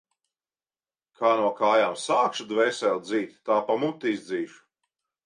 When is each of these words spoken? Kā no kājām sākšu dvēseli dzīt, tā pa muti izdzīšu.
Kā 1.19 1.33
no 1.41 1.51
kājām 1.59 1.93
sākšu 2.03 2.47
dvēseli 2.53 3.03
dzīt, 3.11 3.37
tā 3.51 3.59
pa 3.69 3.77
muti 3.85 4.15
izdzīšu. 4.15 4.59